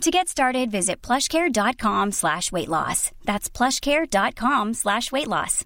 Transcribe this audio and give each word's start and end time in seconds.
To 0.00 0.10
get 0.10 0.28
started, 0.28 0.70
visit 0.70 1.00
plushcare.com 1.00 2.12
slash 2.12 2.52
weight 2.52 2.68
loss. 2.68 3.10
That's 3.24 3.48
plushcare.com 3.48 4.74
slash 4.74 5.10
weight 5.10 5.28
loss. 5.28 5.64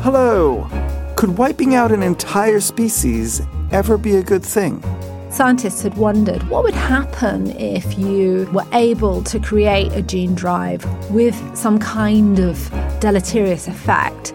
Hello! 0.00 0.66
Could 1.16 1.36
wiping 1.38 1.74
out 1.74 1.92
an 1.92 2.02
entire 2.02 2.60
species 2.60 3.42
ever 3.70 3.98
be 3.98 4.16
a 4.16 4.22
good 4.22 4.42
thing? 4.42 4.82
Scientists 5.30 5.82
had 5.82 5.96
wondered 5.96 6.42
what 6.48 6.64
would 6.64 6.74
happen 6.74 7.50
if 7.52 7.98
you 7.98 8.50
were 8.52 8.66
able 8.72 9.22
to 9.24 9.38
create 9.38 9.92
a 9.92 10.02
gene 10.02 10.34
drive 10.34 10.84
with 11.10 11.36
some 11.56 11.78
kind 11.78 12.38
of 12.38 12.70
deleterious 13.00 13.68
effect 13.68 14.34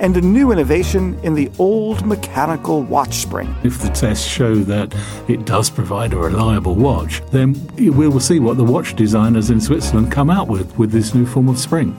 and 0.00 0.16
a 0.16 0.20
new 0.20 0.50
innovation 0.50 1.18
in 1.22 1.34
the 1.34 1.50
old 1.58 2.04
mechanical 2.06 2.82
watch 2.82 3.14
spring. 3.14 3.54
If 3.62 3.78
the 3.78 3.90
tests 3.90 4.26
show 4.26 4.56
that 4.56 4.94
it 5.28 5.44
does 5.44 5.68
provide 5.68 6.14
a 6.14 6.16
reliable 6.16 6.74
watch, 6.74 7.20
then 7.30 7.54
we 7.76 7.90
will 7.90 8.18
see 8.18 8.40
what 8.40 8.56
the 8.56 8.64
watch 8.64 8.96
designers 8.96 9.50
in 9.50 9.60
Switzerland 9.60 10.10
come 10.10 10.30
out 10.30 10.48
with 10.48 10.76
with 10.78 10.90
this 10.90 11.14
new 11.14 11.26
form 11.26 11.48
of 11.48 11.58
spring. 11.58 11.94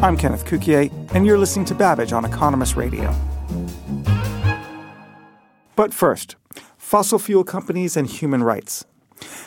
I'm 0.00 0.16
Kenneth 0.16 0.44
Cukier, 0.44 0.92
and 1.12 1.26
you're 1.26 1.38
listening 1.38 1.64
to 1.66 1.74
Babbage 1.74 2.12
on 2.12 2.24
Economist 2.24 2.76
Radio. 2.76 3.12
But 5.74 5.92
first, 5.92 6.36
fossil 6.76 7.18
fuel 7.18 7.42
companies 7.42 7.96
and 7.96 8.06
human 8.06 8.44
rights. 8.44 8.84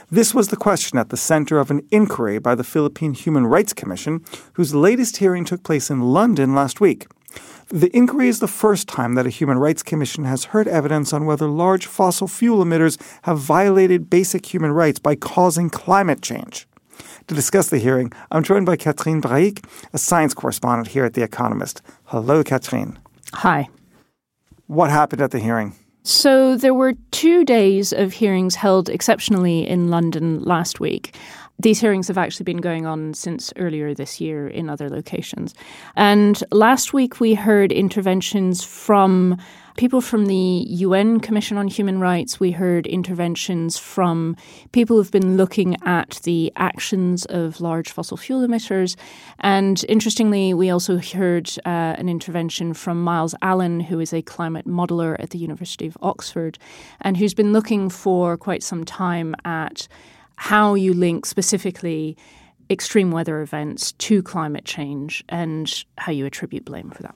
This 0.09 0.33
was 0.33 0.49
the 0.49 0.57
question 0.57 0.99
at 0.99 1.07
the 1.07 1.15
center 1.15 1.57
of 1.57 1.71
an 1.71 1.87
inquiry 1.89 2.37
by 2.37 2.53
the 2.53 2.65
Philippine 2.65 3.13
Human 3.13 3.47
Rights 3.47 3.71
Commission, 3.71 4.25
whose 4.53 4.75
latest 4.75 5.17
hearing 5.17 5.45
took 5.45 5.63
place 5.63 5.89
in 5.89 6.01
London 6.01 6.53
last 6.53 6.81
week. 6.81 7.07
The 7.71 7.95
inquiry 7.95 8.27
is 8.27 8.41
the 8.41 8.49
first 8.49 8.89
time 8.89 9.13
that 9.13 9.25
a 9.25 9.29
Human 9.29 9.57
Rights 9.57 9.81
Commission 9.81 10.25
has 10.25 10.43
heard 10.43 10.67
evidence 10.67 11.13
on 11.13 11.25
whether 11.25 11.47
large 11.47 11.85
fossil 11.85 12.27
fuel 12.27 12.65
emitters 12.65 13.01
have 13.21 13.39
violated 13.39 14.09
basic 14.09 14.53
human 14.53 14.73
rights 14.73 14.99
by 14.99 15.15
causing 15.15 15.69
climate 15.69 16.21
change. 16.21 16.67
To 17.27 17.33
discuss 17.33 17.69
the 17.69 17.77
hearing, 17.77 18.11
I'm 18.29 18.43
joined 18.43 18.65
by 18.65 18.75
Catherine 18.75 19.21
Brahic, 19.21 19.63
a 19.93 19.97
science 19.97 20.33
correspondent 20.33 20.89
here 20.89 21.05
at 21.05 21.13
The 21.13 21.23
Economist. 21.23 21.81
Hello, 22.07 22.43
Catherine. 22.43 22.99
Hi. 23.35 23.69
What 24.67 24.89
happened 24.89 25.21
at 25.21 25.31
the 25.31 25.39
hearing? 25.39 25.73
So, 26.03 26.57
there 26.57 26.73
were 26.73 26.95
two 27.11 27.45
days 27.45 27.93
of 27.93 28.11
hearings 28.11 28.55
held 28.55 28.89
exceptionally 28.89 29.65
in 29.65 29.89
London 29.89 30.43
last 30.43 30.81
week. 30.81 31.15
These 31.61 31.79
hearings 31.79 32.07
have 32.07 32.17
actually 32.17 32.45
been 32.45 32.57
going 32.57 32.87
on 32.87 33.13
since 33.13 33.53
earlier 33.55 33.93
this 33.93 34.19
year 34.19 34.47
in 34.47 34.67
other 34.67 34.89
locations. 34.89 35.53
And 35.95 36.43
last 36.51 36.91
week 36.91 37.19
we 37.19 37.35
heard 37.35 37.71
interventions 37.71 38.63
from 38.63 39.37
people 39.77 40.01
from 40.01 40.25
the 40.25 40.35
UN 40.35 41.19
Commission 41.19 41.57
on 41.57 41.67
Human 41.67 41.99
Rights. 41.99 42.39
We 42.39 42.49
heard 42.51 42.87
interventions 42.87 43.77
from 43.77 44.35
people 44.71 44.97
who've 44.97 45.11
been 45.11 45.37
looking 45.37 45.77
at 45.83 46.19
the 46.23 46.51
actions 46.55 47.25
of 47.25 47.61
large 47.61 47.91
fossil 47.91 48.17
fuel 48.17 48.45
emitters. 48.45 48.95
And 49.39 49.85
interestingly, 49.87 50.55
we 50.55 50.71
also 50.71 50.97
heard 50.97 51.51
uh, 51.63 51.69
an 51.99 52.09
intervention 52.09 52.73
from 52.73 53.03
Myles 53.03 53.35
Allen, 53.43 53.81
who 53.81 53.99
is 53.99 54.13
a 54.13 54.23
climate 54.23 54.67
modeler 54.67 55.15
at 55.19 55.29
the 55.29 55.37
University 55.37 55.85
of 55.85 55.97
Oxford 56.01 56.57
and 57.01 57.17
who's 57.17 57.35
been 57.35 57.53
looking 57.53 57.89
for 57.89 58.35
quite 58.35 58.63
some 58.63 58.83
time 58.83 59.35
at 59.45 59.87
how 60.41 60.73
you 60.73 60.91
link 60.91 61.23
specifically 61.23 62.17
extreme 62.67 63.11
weather 63.11 63.43
events 63.43 63.91
to 63.91 64.23
climate 64.23 64.65
change 64.65 65.23
and 65.29 65.85
how 65.99 66.11
you 66.11 66.25
attribute 66.25 66.65
blame 66.65 66.89
for 66.89 67.03
that. 67.03 67.13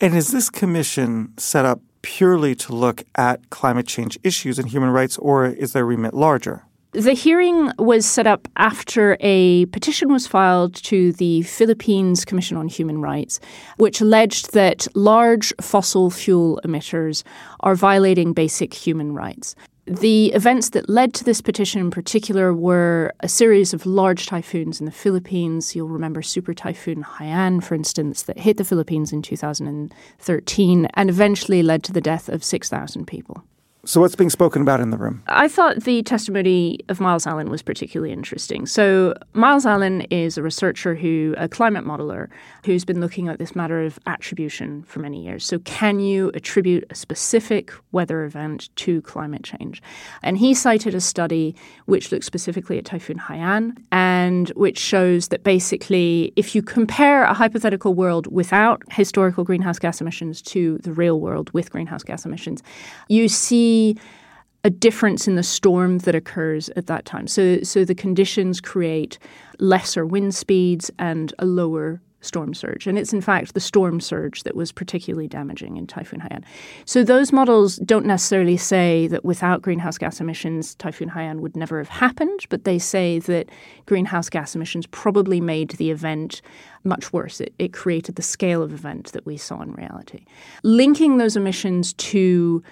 And 0.00 0.16
is 0.16 0.32
this 0.32 0.50
commission 0.50 1.32
set 1.36 1.64
up 1.64 1.80
purely 2.02 2.56
to 2.56 2.74
look 2.74 3.04
at 3.14 3.50
climate 3.50 3.86
change 3.86 4.18
issues 4.24 4.58
and 4.58 4.68
human 4.68 4.90
rights, 4.90 5.16
or 5.18 5.46
is 5.46 5.74
their 5.74 5.86
remit 5.86 6.12
larger? 6.12 6.64
The 6.90 7.12
hearing 7.12 7.70
was 7.78 8.04
set 8.04 8.26
up 8.26 8.48
after 8.56 9.16
a 9.20 9.66
petition 9.66 10.12
was 10.12 10.26
filed 10.26 10.74
to 10.86 11.12
the 11.12 11.42
Philippines 11.42 12.24
Commission 12.24 12.56
on 12.56 12.66
Human 12.66 13.00
Rights, 13.00 13.38
which 13.76 14.00
alleged 14.00 14.54
that 14.54 14.88
large 14.96 15.52
fossil 15.60 16.10
fuel 16.10 16.60
emitters 16.64 17.22
are 17.60 17.76
violating 17.76 18.32
basic 18.32 18.74
human 18.74 19.14
rights. 19.14 19.54
The 19.90 20.26
events 20.34 20.68
that 20.68 20.88
led 20.88 21.14
to 21.14 21.24
this 21.24 21.40
petition 21.40 21.80
in 21.80 21.90
particular 21.90 22.54
were 22.54 23.12
a 23.18 23.28
series 23.28 23.74
of 23.74 23.86
large 23.86 24.26
typhoons 24.26 24.78
in 24.78 24.86
the 24.86 24.92
Philippines. 24.92 25.74
You'll 25.74 25.88
remember 25.88 26.22
Super 26.22 26.54
Typhoon 26.54 27.02
Haiyan, 27.02 27.60
for 27.60 27.74
instance, 27.74 28.22
that 28.22 28.38
hit 28.38 28.56
the 28.56 28.64
Philippines 28.64 29.12
in 29.12 29.20
2013 29.20 30.86
and 30.94 31.10
eventually 31.10 31.64
led 31.64 31.82
to 31.82 31.92
the 31.92 32.00
death 32.00 32.28
of 32.28 32.44
6,000 32.44 33.08
people. 33.08 33.42
So, 33.86 33.98
what's 34.02 34.14
being 34.14 34.28
spoken 34.28 34.60
about 34.60 34.80
in 34.80 34.90
the 34.90 34.98
room? 34.98 35.22
I 35.26 35.48
thought 35.48 35.84
the 35.84 36.02
testimony 36.02 36.80
of 36.90 37.00
Myles 37.00 37.26
Allen 37.26 37.48
was 37.48 37.62
particularly 37.62 38.12
interesting. 38.12 38.66
So, 38.66 39.14
Myles 39.32 39.64
Allen 39.64 40.02
is 40.10 40.36
a 40.36 40.42
researcher 40.42 40.94
who, 40.94 41.34
a 41.38 41.48
climate 41.48 41.86
modeler, 41.86 42.28
who's 42.66 42.84
been 42.84 43.00
looking 43.00 43.28
at 43.28 43.38
this 43.38 43.56
matter 43.56 43.82
of 43.82 43.98
attribution 44.06 44.82
for 44.82 44.98
many 44.98 45.24
years. 45.24 45.46
So, 45.46 45.60
can 45.60 45.98
you 45.98 46.30
attribute 46.34 46.84
a 46.90 46.94
specific 46.94 47.72
weather 47.90 48.24
event 48.24 48.68
to 48.76 49.00
climate 49.00 49.44
change? 49.44 49.80
And 50.22 50.36
he 50.36 50.52
cited 50.52 50.94
a 50.94 51.00
study 51.00 51.56
which 51.86 52.12
looked 52.12 52.26
specifically 52.26 52.76
at 52.76 52.84
Typhoon 52.84 53.18
Haiyan 53.18 53.78
and 53.90 54.50
which 54.50 54.78
shows 54.78 55.28
that 55.28 55.42
basically, 55.42 56.34
if 56.36 56.54
you 56.54 56.60
compare 56.60 57.22
a 57.22 57.32
hypothetical 57.32 57.94
world 57.94 58.26
without 58.26 58.82
historical 58.92 59.42
greenhouse 59.42 59.78
gas 59.78 60.02
emissions 60.02 60.42
to 60.42 60.76
the 60.82 60.92
real 60.92 61.18
world 61.18 61.50
with 61.54 61.70
greenhouse 61.70 62.02
gas 62.02 62.26
emissions, 62.26 62.62
you 63.08 63.26
see 63.26 63.69
a 64.64 64.70
difference 64.70 65.26
in 65.26 65.36
the 65.36 65.42
storm 65.42 65.98
that 65.98 66.14
occurs 66.14 66.68
at 66.70 66.86
that 66.86 67.04
time. 67.04 67.26
So, 67.26 67.62
so 67.62 67.84
the 67.84 67.94
conditions 67.94 68.60
create 68.60 69.18
lesser 69.58 70.04
wind 70.04 70.34
speeds 70.34 70.90
and 70.98 71.32
a 71.38 71.46
lower 71.46 72.00
storm 72.20 72.52
surge. 72.52 72.86
And 72.86 72.98
it's 72.98 73.12
in 73.12 73.20
fact 73.20 73.54
the 73.54 73.60
storm 73.60 74.00
surge 74.00 74.42
that 74.42 74.54
was 74.54 74.72
particularly 74.72 75.26
damaging 75.26 75.76
in 75.76 75.86
Typhoon 75.86 76.20
Haiyan. 76.20 76.44
So 76.84 77.02
those 77.02 77.32
models 77.32 77.76
don't 77.76 78.04
necessarily 78.04 78.56
say 78.56 79.06
that 79.06 79.24
without 79.24 79.62
greenhouse 79.62 79.96
gas 79.96 80.20
emissions, 80.20 80.74
Typhoon 80.74 81.10
Haiyan 81.10 81.40
would 81.40 81.56
never 81.56 81.78
have 81.78 81.88
happened, 81.88 82.46
but 82.50 82.64
they 82.64 82.78
say 82.78 83.20
that 83.20 83.48
greenhouse 83.86 84.28
gas 84.28 84.54
emissions 84.54 84.86
probably 84.88 85.40
made 85.40 85.70
the 85.70 85.90
event 85.90 86.42
much 86.84 87.12
worse. 87.12 87.40
It, 87.40 87.54
it 87.58 87.72
created 87.72 88.16
the 88.16 88.22
scale 88.22 88.62
of 88.62 88.72
event 88.72 89.12
that 89.12 89.24
we 89.24 89.36
saw 89.36 89.62
in 89.62 89.72
reality. 89.72 90.24
Linking 90.62 91.16
those 91.16 91.36
emissions 91.36 91.94
to 91.94 92.62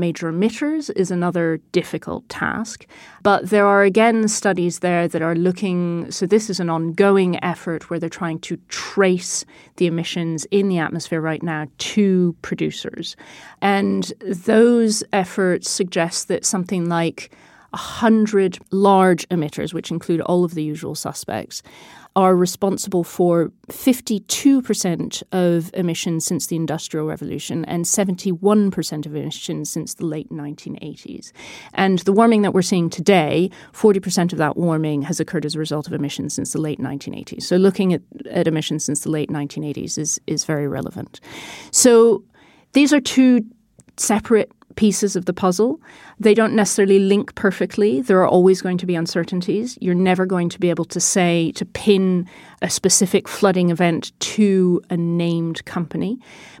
major 0.00 0.32
emitters 0.32 0.90
is 0.96 1.10
another 1.10 1.58
difficult 1.72 2.28
task. 2.28 2.86
But 3.22 3.50
there 3.50 3.66
are 3.66 3.82
again 3.82 4.28
studies 4.28 4.80
there 4.80 5.08
that 5.08 5.22
are 5.22 5.34
looking, 5.34 6.10
so 6.10 6.26
this 6.26 6.50
is 6.50 6.60
an 6.60 6.70
ongoing 6.70 7.42
effort 7.42 7.90
where 7.90 7.98
they're 7.98 8.08
trying 8.08 8.38
to 8.40 8.56
trace 8.68 9.44
the 9.76 9.86
emissions 9.86 10.46
in 10.50 10.68
the 10.68 10.78
atmosphere 10.78 11.20
right 11.20 11.42
now 11.42 11.66
to 11.78 12.36
producers. 12.42 13.16
And 13.60 14.12
those 14.20 15.02
efforts 15.12 15.70
suggest 15.70 16.28
that 16.28 16.44
something 16.44 16.88
like 16.88 17.30
100 17.70 18.58
large 18.70 19.28
emitters, 19.30 19.74
which 19.74 19.90
include 19.90 20.20
all 20.22 20.44
of 20.44 20.54
the 20.54 20.62
usual 20.62 20.94
suspects, 20.94 21.62
are 22.16 22.36
responsible 22.36 23.02
for 23.02 23.50
52% 23.68 25.22
of 25.32 25.70
emissions 25.74 26.24
since 26.24 26.46
the 26.46 26.54
Industrial 26.54 27.06
Revolution 27.06 27.64
and 27.64 27.84
71% 27.84 29.06
of 29.06 29.16
emissions 29.16 29.70
since 29.70 29.94
the 29.94 30.06
late 30.06 30.30
1980s. 30.30 31.32
And 31.72 31.98
the 32.00 32.12
warming 32.12 32.42
that 32.42 32.54
we're 32.54 32.62
seeing 32.62 32.88
today, 32.88 33.50
40% 33.72 34.32
of 34.32 34.38
that 34.38 34.56
warming 34.56 35.02
has 35.02 35.18
occurred 35.18 35.44
as 35.44 35.56
a 35.56 35.58
result 35.58 35.88
of 35.88 35.92
emissions 35.92 36.34
since 36.34 36.52
the 36.52 36.60
late 36.60 36.78
1980s. 36.78 37.42
So 37.42 37.56
looking 37.56 37.92
at, 37.92 38.02
at 38.30 38.46
emissions 38.46 38.84
since 38.84 39.00
the 39.00 39.10
late 39.10 39.30
1980s 39.30 39.98
is, 39.98 40.20
is 40.28 40.44
very 40.44 40.68
relevant. 40.68 41.20
So 41.72 42.22
these 42.74 42.92
are 42.92 43.00
two 43.00 43.44
separate 43.96 44.52
pieces 44.76 45.16
of 45.16 45.24
the 45.24 45.32
puzzle. 45.32 45.80
They 46.18 46.34
don't 46.34 46.54
necessarily 46.54 46.98
link 46.98 47.34
perfectly. 47.34 48.00
There 48.00 48.20
are 48.20 48.28
always 48.28 48.62
going 48.62 48.78
to 48.78 48.86
be 48.86 48.94
uncertainties. 48.94 49.78
You're 49.80 49.94
never 49.94 50.26
going 50.26 50.48
to 50.50 50.60
be 50.60 50.70
able 50.70 50.84
to 50.86 51.00
say, 51.00 51.52
to 51.52 51.64
pin 51.64 52.28
a 52.62 52.70
specific 52.70 53.28
flooding 53.28 53.70
event 53.70 54.12
to 54.20 54.82
a 54.90 54.96
named 54.96 55.64
company. 55.64 56.18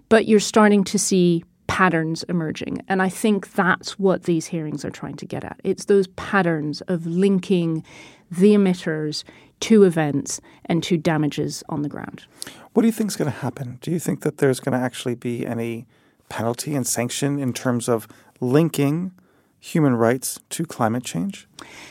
But 0.08 0.26
you're 0.26 0.40
starting 0.40 0.84
to 0.84 0.98
see 0.98 1.44
patterns 1.66 2.24
emerging. 2.24 2.82
And 2.88 3.00
I 3.02 3.08
think 3.08 3.52
that's 3.54 3.98
what 3.98 4.24
these 4.24 4.46
hearings 4.46 4.84
are 4.84 4.90
trying 4.90 5.16
to 5.16 5.26
get 5.26 5.44
at. 5.44 5.60
It's 5.64 5.86
those 5.86 6.06
patterns 6.08 6.82
of 6.82 7.06
linking 7.06 7.82
the 8.30 8.54
emitters 8.54 9.24
to 9.60 9.84
events 9.84 10.40
and 10.66 10.82
to 10.82 10.98
damages 10.98 11.62
on 11.68 11.82
the 11.82 11.88
ground. 11.88 12.26
What 12.74 12.82
do 12.82 12.86
you 12.86 12.92
think 12.92 13.10
is 13.10 13.16
going 13.16 13.30
to 13.30 13.38
happen? 13.38 13.78
Do 13.80 13.90
you 13.90 13.98
think 13.98 14.20
that 14.20 14.38
there's 14.38 14.60
going 14.60 14.78
to 14.78 14.84
actually 14.84 15.14
be 15.14 15.46
any 15.46 15.86
penalty 16.34 16.74
and 16.74 16.84
sanction 16.84 17.38
in 17.38 17.52
terms 17.52 17.88
of 17.88 18.08
linking 18.40 19.12
human 19.60 19.94
rights 19.94 20.40
to 20.50 20.66
climate 20.66 21.04
change? 21.04 21.46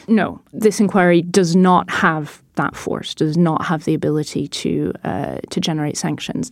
No, 0.07 0.41
this 0.51 0.81
inquiry 0.81 1.21
does 1.21 1.55
not 1.55 1.89
have 1.89 2.43
that 2.55 2.75
force, 2.75 3.15
does 3.15 3.37
not 3.37 3.65
have 3.65 3.85
the 3.85 3.93
ability 3.93 4.47
to 4.49 4.91
uh, 5.05 5.37
to 5.49 5.59
generate 5.61 5.97
sanctions. 5.97 6.51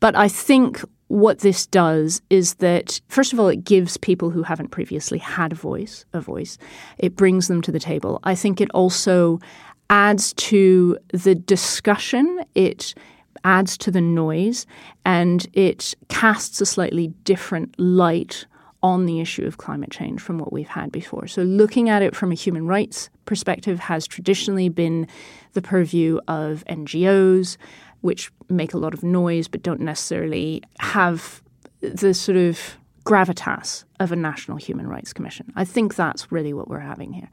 But 0.00 0.14
I 0.16 0.28
think 0.28 0.84
what 1.08 1.38
this 1.38 1.66
does 1.66 2.20
is 2.28 2.54
that 2.56 3.00
first 3.08 3.32
of 3.32 3.40
all, 3.40 3.48
it 3.48 3.64
gives 3.64 3.96
people 3.96 4.28
who 4.30 4.42
haven't 4.42 4.68
previously 4.68 5.18
had 5.18 5.52
a 5.52 5.56
voice 5.56 6.04
a 6.12 6.20
voice. 6.20 6.58
It 6.98 7.16
brings 7.16 7.48
them 7.48 7.62
to 7.62 7.72
the 7.72 7.80
table. 7.80 8.20
I 8.22 8.34
think 8.34 8.60
it 8.60 8.70
also 8.72 9.40
adds 9.88 10.34
to 10.34 10.98
the 11.12 11.34
discussion. 11.34 12.26
It 12.54 12.94
adds 13.44 13.76
to 13.78 13.90
the 13.90 14.00
noise 14.00 14.66
and 15.04 15.46
it 15.52 15.94
casts 16.08 16.60
a 16.60 16.66
slightly 16.66 17.08
different 17.24 17.78
light 17.78 18.46
on 18.82 19.06
the 19.06 19.20
issue 19.20 19.44
of 19.44 19.58
climate 19.58 19.90
change 19.90 20.20
from 20.20 20.38
what 20.38 20.52
we've 20.52 20.68
had 20.68 20.90
before. 20.90 21.26
So, 21.26 21.42
looking 21.42 21.88
at 21.88 22.02
it 22.02 22.16
from 22.16 22.32
a 22.32 22.34
human 22.34 22.66
rights 22.66 23.10
perspective 23.26 23.78
has 23.80 24.06
traditionally 24.06 24.68
been 24.68 25.06
the 25.52 25.62
purview 25.62 26.18
of 26.28 26.64
NGOs, 26.68 27.56
which 28.00 28.32
make 28.48 28.72
a 28.72 28.78
lot 28.78 28.94
of 28.94 29.02
noise 29.02 29.48
but 29.48 29.62
don't 29.62 29.80
necessarily 29.80 30.62
have 30.78 31.42
the 31.80 32.14
sort 32.14 32.38
of 32.38 32.76
gravitas 33.10 33.84
of 33.98 34.12
a 34.12 34.16
national 34.16 34.56
human 34.56 34.86
rights 34.86 35.12
commission. 35.12 35.52
I 35.56 35.64
think 35.64 35.96
that's 35.96 36.30
really 36.30 36.52
what 36.52 36.68
we're 36.68 36.78
having 36.78 37.12
here. 37.12 37.28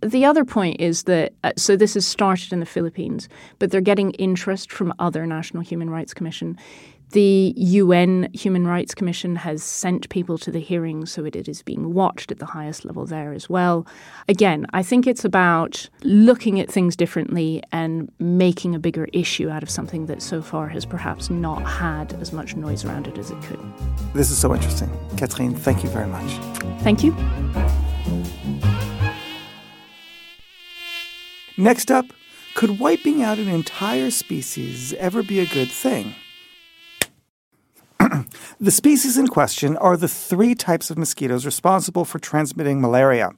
The 0.00 0.24
other 0.24 0.44
point 0.44 0.80
is 0.80 1.04
that 1.04 1.32
uh, 1.44 1.52
so 1.56 1.76
this 1.76 1.94
has 1.94 2.04
started 2.04 2.52
in 2.52 2.58
the 2.58 2.66
Philippines, 2.66 3.28
but 3.60 3.70
they're 3.70 3.80
getting 3.80 4.10
interest 4.12 4.72
from 4.72 4.92
other 4.98 5.24
national 5.24 5.62
human 5.62 5.88
rights 5.90 6.12
commission. 6.12 6.58
The 7.12 7.52
UN 7.58 8.30
Human 8.32 8.66
Rights 8.66 8.94
Commission 8.94 9.36
has 9.36 9.62
sent 9.62 10.08
people 10.08 10.38
to 10.38 10.50
the 10.50 10.60
hearings, 10.60 11.12
so 11.12 11.26
it 11.26 11.36
is 11.36 11.62
being 11.62 11.92
watched 11.92 12.32
at 12.32 12.38
the 12.38 12.46
highest 12.46 12.86
level 12.86 13.04
there 13.04 13.34
as 13.34 13.50
well. 13.50 13.86
Again, 14.28 14.64
I 14.72 14.82
think 14.82 15.06
it's 15.06 15.22
about 15.22 15.90
looking 16.04 16.58
at 16.58 16.70
things 16.70 16.96
differently 16.96 17.62
and 17.70 18.10
making 18.18 18.74
a 18.74 18.78
bigger 18.78 19.08
issue 19.12 19.50
out 19.50 19.62
of 19.62 19.68
something 19.68 20.06
that 20.06 20.22
so 20.22 20.40
far 20.40 20.68
has 20.68 20.86
perhaps 20.86 21.28
not 21.28 21.60
had 21.66 22.14
as 22.14 22.32
much 22.32 22.56
noise 22.56 22.82
around 22.86 23.06
it 23.06 23.18
as 23.18 23.30
it 23.30 23.42
could. 23.42 23.60
This 24.14 24.30
is 24.30 24.38
so 24.38 24.54
interesting. 24.54 24.90
Catherine, 25.18 25.54
thank 25.54 25.84
you 25.84 25.90
very 25.90 26.08
much. 26.08 26.32
Thank 26.80 27.04
you. 27.04 27.14
Next 31.58 31.90
up, 31.90 32.06
could 32.54 32.78
wiping 32.78 33.22
out 33.22 33.38
an 33.38 33.48
entire 33.48 34.10
species 34.10 34.94
ever 34.94 35.22
be 35.22 35.40
a 35.40 35.46
good 35.46 35.70
thing? 35.70 36.14
The 38.62 38.70
species 38.70 39.18
in 39.18 39.26
question 39.26 39.76
are 39.78 39.96
the 39.96 40.06
three 40.06 40.54
types 40.54 40.88
of 40.88 40.96
mosquitoes 40.96 41.44
responsible 41.44 42.04
for 42.04 42.20
transmitting 42.20 42.80
malaria. 42.80 43.32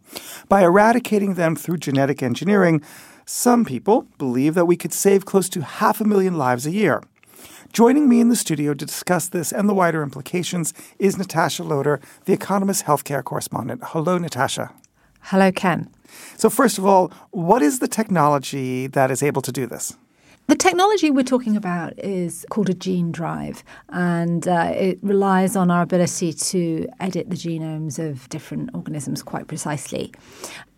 By 0.51 0.63
eradicating 0.63 1.33
them 1.33 1.57
through 1.57 1.79
genetic 1.79 2.23
engineering, 2.23 2.83
some 3.25 3.65
people 3.65 4.07
believe 4.19 4.53
that 4.53 4.67
we 4.67 4.77
could 4.77 4.93
save 4.93 5.25
close 5.25 5.49
to 5.49 5.63
half 5.63 5.99
a 6.03 6.05
million 6.05 6.37
lives 6.37 6.67
a 6.67 6.71
year. 6.71 7.03
Joining 7.73 8.07
me 8.07 8.21
in 8.21 8.29
the 8.29 8.37
studio 8.37 8.75
to 8.75 8.85
discuss 8.85 9.29
this 9.29 9.51
and 9.51 9.67
the 9.67 9.73
wider 9.73 10.03
implications 10.03 10.75
is 10.99 11.17
Natasha 11.17 11.65
Loder, 11.65 12.03
the 12.27 12.35
Economist 12.35 12.85
healthcare 12.85 13.25
correspondent. 13.25 13.81
Hello, 13.83 14.19
Natasha. 14.19 14.75
Hello, 15.23 15.51
Ken. 15.51 15.89
So, 16.37 16.51
first 16.51 16.77
of 16.77 16.85
all, 16.85 17.11
what 17.31 17.63
is 17.63 17.79
the 17.79 17.89
technology 17.89 18.89
that 18.89 19.11
is 19.11 19.23
able 19.23 19.41
to 19.41 19.51
do 19.51 19.67
this? 19.67 19.97
The 20.47 20.57
technology 20.57 21.11
we're 21.11 21.25
talking 21.25 21.57
about 21.57 21.99
is 21.99 22.45
called 22.51 22.69
a 22.69 22.75
gene 22.75 23.11
drive, 23.11 23.65
and 23.89 24.47
uh, 24.47 24.73
it 24.75 24.99
relies 25.01 25.57
on 25.57 25.71
our 25.71 25.81
ability 25.81 26.35
to 26.35 26.87
edit 27.01 27.31
the 27.31 27.37
genomes 27.37 27.99
of 27.99 28.29
different 28.29 28.69
organisms 28.75 29.23
quite 29.23 29.49
precisely. 29.49 30.13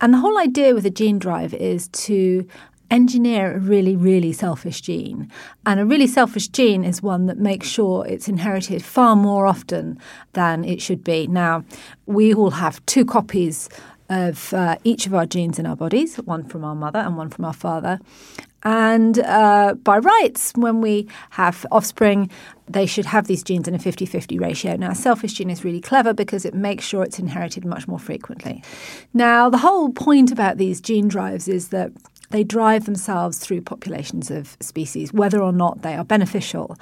And 0.00 0.14
the 0.14 0.18
whole 0.18 0.38
idea 0.38 0.72
with 0.72 0.86
a 0.86 0.90
gene 0.90 1.18
drive 1.18 1.52
is 1.52 1.88
to 1.88 2.46
engineer 2.92 3.56
a 3.56 3.58
really, 3.58 3.96
really 3.96 4.32
selfish 4.32 4.82
gene. 4.82 5.28
And 5.64 5.80
a 5.80 5.84
really 5.84 6.06
selfish 6.06 6.46
gene 6.46 6.84
is 6.84 7.02
one 7.02 7.26
that 7.26 7.38
makes 7.38 7.66
sure 7.66 8.06
it's 8.06 8.28
inherited 8.28 8.84
far 8.84 9.16
more 9.16 9.48
often 9.48 9.98
than 10.34 10.64
it 10.64 10.80
should 10.80 11.02
be. 11.02 11.26
Now, 11.26 11.64
we 12.06 12.32
all 12.32 12.50
have 12.50 12.86
two 12.86 13.04
copies 13.04 13.68
of 14.08 14.54
uh, 14.54 14.76
each 14.84 15.06
of 15.06 15.14
our 15.14 15.26
genes 15.26 15.58
in 15.58 15.66
our 15.66 15.74
bodies, 15.74 16.16
one 16.16 16.44
from 16.44 16.64
our 16.64 16.76
mother 16.76 17.00
and 17.00 17.16
one 17.16 17.28
from 17.30 17.44
our 17.44 17.52
father. 17.52 17.98
And 18.66 19.20
uh, 19.20 19.74
by 19.74 19.98
rights, 19.98 20.50
when 20.56 20.80
we 20.80 21.06
have 21.30 21.64
offspring, 21.70 22.28
they 22.68 22.84
should 22.84 23.06
have 23.06 23.28
these 23.28 23.44
genes 23.44 23.68
in 23.68 23.76
a 23.76 23.78
50 23.78 24.06
50 24.06 24.40
ratio. 24.40 24.74
Now, 24.74 24.90
a 24.90 24.94
selfish 24.96 25.34
gene 25.34 25.50
is 25.50 25.64
really 25.64 25.80
clever 25.80 26.12
because 26.12 26.44
it 26.44 26.52
makes 26.52 26.84
sure 26.84 27.04
it's 27.04 27.20
inherited 27.20 27.64
much 27.64 27.86
more 27.86 28.00
frequently. 28.00 28.64
Now, 29.14 29.48
the 29.48 29.58
whole 29.58 29.92
point 29.92 30.32
about 30.32 30.56
these 30.56 30.80
gene 30.80 31.06
drives 31.06 31.46
is 31.46 31.68
that 31.68 31.92
they 32.30 32.42
drive 32.42 32.86
themselves 32.86 33.38
through 33.38 33.60
populations 33.60 34.32
of 34.32 34.56
species, 34.60 35.12
whether 35.12 35.40
or 35.40 35.52
not 35.52 35.82
they 35.82 35.94
are 35.94 36.04
beneficial. 36.04 36.76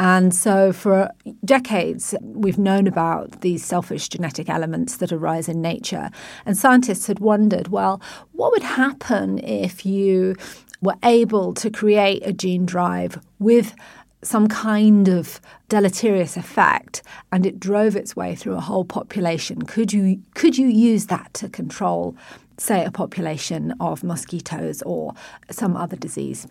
And 0.00 0.34
so, 0.34 0.72
for 0.72 1.08
decades, 1.44 2.16
we've 2.20 2.58
known 2.58 2.88
about 2.88 3.42
these 3.42 3.64
selfish 3.64 4.08
genetic 4.08 4.48
elements 4.48 4.96
that 4.96 5.12
arise 5.12 5.48
in 5.48 5.62
nature. 5.62 6.10
And 6.44 6.58
scientists 6.58 7.06
had 7.06 7.20
wondered 7.20 7.68
well, 7.68 8.02
what 8.32 8.50
would 8.50 8.64
happen 8.64 9.38
if 9.38 9.86
you 9.86 10.34
were 10.80 10.96
able 11.02 11.54
to 11.54 11.70
create 11.70 12.26
a 12.26 12.32
gene 12.32 12.66
drive 12.66 13.18
with 13.38 13.74
some 14.22 14.48
kind 14.48 15.08
of 15.08 15.40
deleterious 15.68 16.36
effect 16.36 17.02
and 17.30 17.46
it 17.46 17.60
drove 17.60 17.94
its 17.94 18.16
way 18.16 18.34
through 18.34 18.54
a 18.54 18.60
whole 18.60 18.84
population. 18.84 19.62
Could 19.62 19.92
you 19.92 20.20
could 20.34 20.58
you 20.58 20.66
use 20.66 21.06
that 21.06 21.32
to 21.34 21.48
control 21.48 22.16
say 22.56 22.84
a 22.84 22.90
population 22.90 23.72
of 23.78 24.02
mosquitoes 24.02 24.82
or 24.82 25.14
some 25.50 25.76
other 25.76 25.96
disease? 25.96 26.48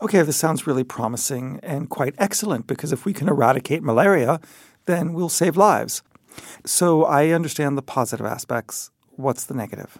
Okay 0.00 0.22
this 0.22 0.36
sounds 0.36 0.66
really 0.66 0.84
promising 0.84 1.58
and 1.62 1.90
quite 1.90 2.14
excellent 2.18 2.66
because 2.66 2.92
if 2.92 3.04
we 3.04 3.12
can 3.12 3.28
eradicate 3.28 3.82
malaria 3.82 4.40
then 4.86 5.12
we'll 5.12 5.28
save 5.28 5.56
lives. 5.56 6.02
So 6.64 7.04
i 7.04 7.30
understand 7.30 7.76
the 7.76 7.82
positive 7.82 8.26
aspects. 8.26 8.90
What's 9.16 9.44
the 9.44 9.54
negative 9.54 9.98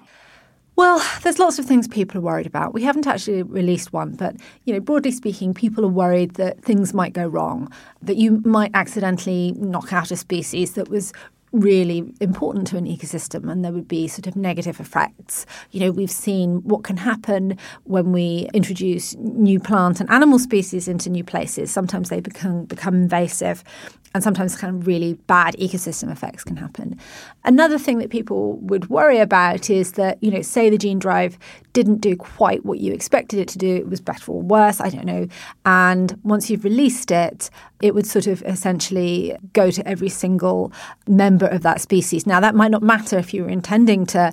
well, 0.80 1.06
there's 1.20 1.38
lots 1.38 1.58
of 1.58 1.66
things 1.66 1.86
people 1.86 2.16
are 2.16 2.22
worried 2.22 2.46
about. 2.46 2.72
We 2.72 2.82
haven't 2.82 3.06
actually 3.06 3.42
released 3.42 3.92
one, 3.92 4.14
but 4.14 4.36
you 4.64 4.72
know, 4.72 4.80
broadly 4.80 5.10
speaking, 5.10 5.52
people 5.52 5.84
are 5.84 5.88
worried 5.88 6.36
that 6.36 6.64
things 6.64 6.94
might 6.94 7.12
go 7.12 7.26
wrong, 7.26 7.70
that 8.00 8.16
you 8.16 8.40
might 8.46 8.70
accidentally 8.72 9.52
knock 9.58 9.92
out 9.92 10.10
a 10.10 10.16
species 10.16 10.72
that 10.72 10.88
was 10.88 11.12
really 11.52 12.14
important 12.20 12.66
to 12.68 12.78
an 12.78 12.86
ecosystem 12.86 13.50
and 13.50 13.62
there 13.62 13.72
would 13.72 13.88
be 13.88 14.08
sort 14.08 14.26
of 14.26 14.36
negative 14.36 14.80
effects. 14.80 15.44
You 15.70 15.80
know, 15.80 15.90
we've 15.90 16.10
seen 16.10 16.62
what 16.62 16.82
can 16.82 16.96
happen 16.96 17.58
when 17.84 18.12
we 18.12 18.48
introduce 18.54 19.14
new 19.16 19.60
plant 19.60 20.00
and 20.00 20.08
animal 20.08 20.38
species 20.38 20.88
into 20.88 21.10
new 21.10 21.24
places. 21.24 21.70
Sometimes 21.70 22.08
they 22.08 22.20
become 22.20 22.64
become 22.64 22.94
invasive 22.94 23.64
and 24.12 24.24
sometimes 24.24 24.56
kind 24.56 24.74
of 24.74 24.86
really 24.86 25.14
bad 25.26 25.54
ecosystem 25.56 26.10
effects 26.10 26.42
can 26.42 26.56
happen. 26.56 26.98
Another 27.44 27.78
thing 27.78 27.98
that 27.98 28.10
people 28.10 28.56
would 28.56 28.90
worry 28.90 29.18
about 29.18 29.70
is 29.70 29.92
that, 29.92 30.22
you 30.22 30.30
know, 30.30 30.42
say 30.42 30.68
the 30.68 30.78
gene 30.78 30.98
drive 30.98 31.38
didn't 31.72 32.00
do 32.00 32.16
quite 32.16 32.64
what 32.64 32.80
you 32.80 32.92
expected 32.92 33.38
it 33.38 33.46
to 33.48 33.58
do, 33.58 33.76
it 33.76 33.88
was 33.88 34.00
better 34.00 34.32
or 34.32 34.42
worse, 34.42 34.80
I 34.80 34.90
don't 34.90 35.04
know. 35.04 35.28
And 35.64 36.18
once 36.24 36.50
you've 36.50 36.64
released 36.64 37.12
it, 37.12 37.50
it 37.80 37.94
would 37.94 38.06
sort 38.06 38.26
of 38.26 38.42
essentially 38.42 39.36
go 39.52 39.70
to 39.70 39.86
every 39.86 40.08
single 40.08 40.72
member 41.06 41.46
of 41.46 41.62
that 41.62 41.80
species. 41.80 42.26
Now, 42.26 42.40
that 42.40 42.54
might 42.54 42.72
not 42.72 42.82
matter 42.82 43.16
if 43.18 43.32
you 43.32 43.44
were 43.44 43.48
intending 43.48 44.06
to 44.06 44.32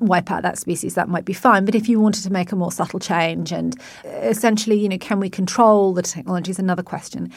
wipe 0.00 0.30
out 0.30 0.42
that 0.42 0.58
species, 0.58 0.94
that 0.94 1.08
might 1.08 1.24
be 1.24 1.32
fine. 1.32 1.64
But 1.64 1.74
if 1.74 1.88
you 1.88 2.00
wanted 2.00 2.22
to 2.24 2.32
make 2.32 2.52
a 2.52 2.56
more 2.56 2.72
subtle 2.72 3.00
change 3.00 3.52
and 3.52 3.78
uh, 4.04 4.08
essentially, 4.08 4.78
you 4.78 4.88
know, 4.88 4.98
can 4.98 5.20
we 5.20 5.30
control 5.30 5.92
the 5.92 6.02
technology 6.02 6.50
is 6.50 6.58
another 6.58 6.82
question. 6.82 7.32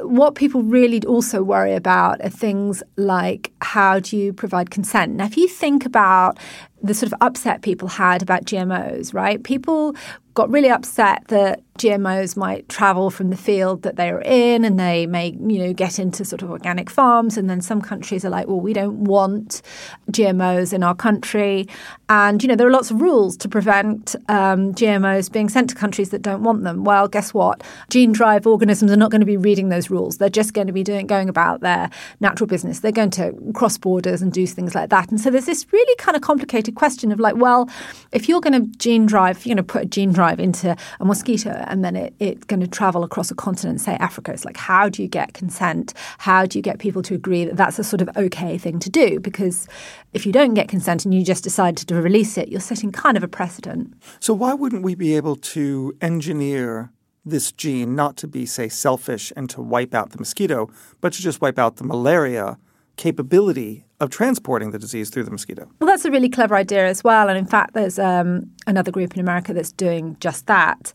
What 0.00 0.34
people 0.34 0.62
really 0.62 1.02
also 1.04 1.42
worry 1.42 1.74
about 1.74 2.20
are 2.22 2.28
things 2.28 2.82
like 2.96 3.52
how 3.60 4.00
do 4.00 4.16
you 4.16 4.32
provide 4.32 4.70
consent? 4.70 5.14
Now, 5.14 5.26
if 5.26 5.36
you 5.36 5.48
think 5.48 5.86
about 5.86 6.38
the 6.82 6.94
sort 6.94 7.12
of 7.12 7.18
upset 7.20 7.62
people 7.62 7.88
had 7.88 8.22
about 8.22 8.44
GMOs, 8.44 9.14
right? 9.14 9.42
People 9.42 9.94
got 10.36 10.50
really 10.50 10.68
upset 10.68 11.24
that 11.28 11.62
GMOs 11.78 12.36
might 12.36 12.68
travel 12.68 13.10
from 13.10 13.30
the 13.30 13.36
field 13.36 13.82
that 13.82 13.96
they 13.96 14.10
are 14.10 14.22
in 14.22 14.64
and 14.64 14.78
they 14.78 15.06
may, 15.06 15.28
you 15.28 15.58
know, 15.58 15.72
get 15.72 15.98
into 15.98 16.24
sort 16.24 16.42
of 16.42 16.50
organic 16.50 16.90
farms. 16.90 17.36
And 17.36 17.48
then 17.48 17.60
some 17.60 17.80
countries 17.80 18.24
are 18.24 18.30
like, 18.30 18.46
well, 18.46 18.60
we 18.60 18.72
don't 18.72 19.04
want 19.04 19.62
GMOs 20.10 20.72
in 20.72 20.82
our 20.82 20.94
country. 20.94 21.66
And, 22.08 22.42
you 22.42 22.48
know, 22.48 22.54
there 22.54 22.66
are 22.66 22.70
lots 22.70 22.90
of 22.90 23.00
rules 23.00 23.36
to 23.38 23.48
prevent 23.48 24.14
um, 24.28 24.74
GMOs 24.74 25.30
being 25.30 25.48
sent 25.48 25.70
to 25.70 25.76
countries 25.76 26.10
that 26.10 26.22
don't 26.22 26.42
want 26.42 26.64
them. 26.64 26.84
Well, 26.84 27.08
guess 27.08 27.34
what? 27.34 27.62
Gene 27.90 28.12
drive 28.12 28.46
organisms 28.46 28.90
are 28.92 28.96
not 28.96 29.10
going 29.10 29.20
to 29.20 29.26
be 29.26 29.36
reading 29.36 29.68
those 29.68 29.90
rules. 29.90 30.18
They're 30.18 30.28
just 30.28 30.54
going 30.54 30.66
to 30.66 30.72
be 30.72 30.82
doing 30.82 31.06
going 31.06 31.28
about 31.28 31.60
their 31.60 31.90
natural 32.20 32.46
business. 32.46 32.80
They're 32.80 32.92
going 32.92 33.10
to 33.12 33.34
cross 33.54 33.78
borders 33.78 34.22
and 34.22 34.32
do 34.32 34.46
things 34.46 34.74
like 34.74 34.90
that. 34.90 35.10
And 35.10 35.20
so 35.20 35.30
there's 35.30 35.46
this 35.46 35.66
really 35.72 35.96
kind 35.96 36.14
of 36.14 36.22
complicated 36.22 36.74
question 36.74 37.10
of 37.10 37.20
like, 37.20 37.36
well, 37.36 37.68
if 38.12 38.28
you're 38.28 38.40
going 38.40 38.60
to 38.60 38.78
gene 38.78 39.06
drive, 39.06 39.44
you're 39.44 39.54
going 39.54 39.66
to 39.66 39.72
put 39.72 39.82
a 39.82 39.86
gene 39.86 40.12
drive 40.12 40.25
drive 40.26 40.40
into 40.40 40.76
a 41.00 41.04
mosquito 41.04 41.64
and 41.68 41.84
then 41.84 41.94
it, 41.94 42.14
it's 42.18 42.44
going 42.44 42.60
to 42.60 42.66
travel 42.66 43.04
across 43.04 43.30
a 43.30 43.34
continent, 43.34 43.80
say 43.80 43.94
Africa. 43.96 44.32
It's 44.32 44.44
like, 44.44 44.56
how 44.56 44.88
do 44.88 45.02
you 45.02 45.08
get 45.08 45.34
consent? 45.34 45.94
How 46.18 46.46
do 46.46 46.58
you 46.58 46.62
get 46.62 46.78
people 46.78 47.02
to 47.02 47.14
agree 47.14 47.44
that 47.44 47.56
that's 47.56 47.78
a 47.78 47.84
sort 47.84 48.02
of 48.02 48.08
okay 48.16 48.58
thing 48.58 48.78
to 48.80 48.90
do? 48.90 49.20
Because 49.20 49.68
if 50.12 50.26
you 50.26 50.32
don't 50.32 50.54
get 50.54 50.68
consent 50.68 51.04
and 51.04 51.14
you 51.14 51.24
just 51.24 51.44
decide 51.44 51.76
to 51.76 51.94
release 51.94 52.36
it, 52.36 52.48
you're 52.48 52.60
setting 52.60 52.90
kind 52.90 53.16
of 53.16 53.22
a 53.22 53.28
precedent. 53.28 53.94
So, 54.20 54.34
why 54.34 54.54
wouldn't 54.54 54.82
we 54.82 54.94
be 54.94 55.16
able 55.16 55.36
to 55.36 55.96
engineer 56.00 56.90
this 57.24 57.52
gene 57.52 57.94
not 57.94 58.16
to 58.16 58.26
be, 58.28 58.46
say, 58.46 58.68
selfish 58.68 59.32
and 59.36 59.50
to 59.50 59.60
wipe 59.60 59.94
out 59.94 60.10
the 60.10 60.18
mosquito, 60.18 60.70
but 61.00 61.12
to 61.12 61.22
just 61.22 61.40
wipe 61.40 61.58
out 61.58 61.76
the 61.76 61.84
malaria 61.84 62.58
capability 62.96 63.85
of 64.00 64.10
transporting 64.10 64.70
the 64.70 64.78
disease 64.78 65.10
through 65.10 65.24
the 65.24 65.30
mosquito. 65.30 65.68
Well, 65.80 65.88
that's 65.88 66.04
a 66.04 66.10
really 66.10 66.28
clever 66.28 66.54
idea 66.54 66.86
as 66.86 67.02
well. 67.02 67.28
And 67.28 67.38
in 67.38 67.46
fact, 67.46 67.74
there's 67.74 67.98
um, 67.98 68.50
another 68.66 68.90
group 68.90 69.14
in 69.14 69.20
America 69.20 69.54
that's 69.54 69.72
doing 69.72 70.16
just 70.20 70.46
that. 70.46 70.92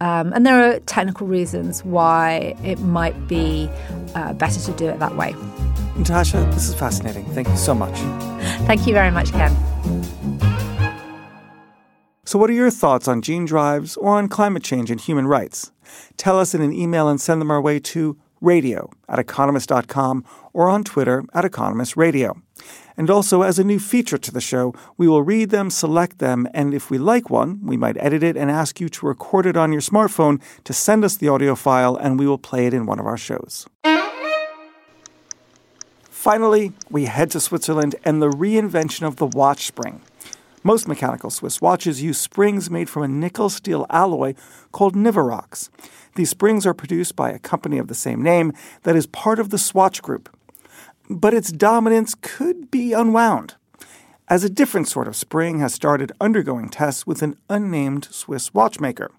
Um, 0.00 0.32
and 0.32 0.44
there 0.44 0.68
are 0.68 0.80
technical 0.80 1.26
reasons 1.26 1.84
why 1.84 2.56
it 2.62 2.78
might 2.80 3.28
be 3.28 3.70
uh, 4.14 4.34
better 4.34 4.60
to 4.60 4.72
do 4.72 4.88
it 4.88 4.98
that 4.98 5.16
way. 5.16 5.34
Natasha, 5.96 6.38
this 6.52 6.68
is 6.68 6.74
fascinating. 6.74 7.24
Thank 7.26 7.48
you 7.48 7.56
so 7.56 7.74
much. 7.74 7.96
Thank 8.66 8.86
you 8.86 8.92
very 8.92 9.10
much, 9.10 9.30
Ken. 9.32 9.54
So, 12.26 12.38
what 12.38 12.50
are 12.50 12.54
your 12.54 12.70
thoughts 12.70 13.06
on 13.06 13.22
gene 13.22 13.44
drives 13.44 13.96
or 13.96 14.16
on 14.16 14.28
climate 14.28 14.64
change 14.64 14.90
and 14.90 15.00
human 15.00 15.26
rights? 15.26 15.70
Tell 16.16 16.38
us 16.38 16.54
in 16.54 16.62
an 16.62 16.72
email 16.72 17.08
and 17.08 17.20
send 17.20 17.40
them 17.40 17.50
our 17.50 17.60
way 17.60 17.78
to 17.78 18.18
radio 18.40 18.90
at 19.08 19.18
economist.com 19.18 20.24
or 20.52 20.68
on 20.68 20.84
Twitter 20.84 21.24
at 21.34 21.44
Economist 21.44 21.96
Radio. 21.96 22.40
And 22.96 23.10
also, 23.10 23.42
as 23.42 23.58
a 23.58 23.64
new 23.64 23.80
feature 23.80 24.18
to 24.18 24.30
the 24.30 24.40
show, 24.40 24.72
we 24.96 25.08
will 25.08 25.22
read 25.22 25.50
them, 25.50 25.68
select 25.68 26.18
them, 26.18 26.46
and 26.54 26.72
if 26.72 26.90
we 26.90 26.98
like 26.98 27.28
one, 27.28 27.58
we 27.64 27.76
might 27.76 27.96
edit 27.98 28.22
it 28.22 28.36
and 28.36 28.50
ask 28.50 28.80
you 28.80 28.88
to 28.88 29.06
record 29.06 29.46
it 29.46 29.56
on 29.56 29.72
your 29.72 29.80
smartphone 29.80 30.40
to 30.62 30.72
send 30.72 31.04
us 31.04 31.16
the 31.16 31.28
audio 31.28 31.56
file, 31.56 31.96
and 31.96 32.18
we 32.18 32.26
will 32.26 32.38
play 32.38 32.66
it 32.66 32.74
in 32.74 32.86
one 32.86 33.00
of 33.00 33.06
our 33.06 33.16
shows. 33.16 33.66
Finally, 36.08 36.72
we 36.88 37.04
head 37.04 37.30
to 37.32 37.40
Switzerland 37.40 37.96
and 38.04 38.22
the 38.22 38.30
reinvention 38.30 39.06
of 39.06 39.16
the 39.16 39.26
watch 39.26 39.66
spring. 39.66 40.00
Most 40.62 40.88
mechanical 40.88 41.28
Swiss 41.28 41.60
watches 41.60 42.02
use 42.02 42.18
springs 42.18 42.70
made 42.70 42.88
from 42.88 43.02
a 43.02 43.08
nickel 43.08 43.50
steel 43.50 43.84
alloy 43.90 44.32
called 44.72 44.94
Nivarox. 44.94 45.68
These 46.14 46.30
springs 46.30 46.66
are 46.66 46.74
produced 46.74 47.16
by 47.16 47.30
a 47.30 47.38
company 47.38 47.78
of 47.78 47.88
the 47.88 47.94
same 47.94 48.22
name 48.22 48.52
that 48.82 48.96
is 48.96 49.06
part 49.06 49.38
of 49.38 49.50
the 49.50 49.58
Swatch 49.58 50.00
Group. 50.00 50.34
But 51.10 51.34
its 51.34 51.50
dominance 51.50 52.14
could 52.14 52.70
be 52.70 52.92
unwound, 52.92 53.56
as 54.28 54.42
a 54.42 54.48
different 54.48 54.88
sort 54.88 55.06
of 55.06 55.16
spring 55.16 55.58
has 55.58 55.74
started 55.74 56.12
undergoing 56.20 56.70
tests 56.70 57.06
with 57.06 57.20
an 57.22 57.36
unnamed 57.50 58.08
Swiss 58.10 58.54
watchmaker. 58.54 59.10